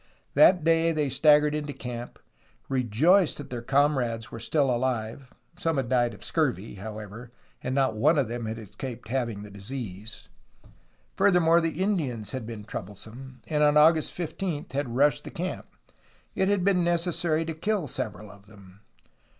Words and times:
That 0.33 0.63
day 0.63 0.91
they 0.93 1.09
staggered 1.09 1.53
into 1.53 1.73
camp, 1.73 2.17
rejoiced 2.67 3.37
that 3.37 3.51
their 3.51 3.61
comrades 3.61 4.31
were 4.31 4.39
still 4.39 4.73
alive. 4.73 5.31
Some 5.59 5.77
had 5.77 5.89
died 5.89 6.15
of 6.15 6.21
the 6.21 6.25
scurvy, 6.25 6.73
however, 6.73 7.31
and 7.61 7.75
not 7.75 7.95
one 7.95 8.17
of 8.17 8.27
them 8.27 8.47
had 8.47 8.57
escaped 8.57 9.09
having 9.09 9.43
the 9.43 9.51
disease. 9.51 10.27
Furthermore, 11.15 11.61
the 11.61 11.83
Indians 11.83 12.31
had 12.31 12.47
been 12.47 12.63
troublesome, 12.63 13.41
and 13.47 13.61
on 13.61 13.77
August 13.77 14.11
15 14.13 14.65
had 14.71 14.95
rushed 14.95 15.23
the 15.23 15.29
camp. 15.29 15.67
It 16.33 16.47
had 16.47 16.63
been 16.63 16.83
necessary 16.83 17.45
to 17.45 17.53
kill 17.53 17.87
several 17.87 18.31
of 18.31 18.47
them. 18.47 18.79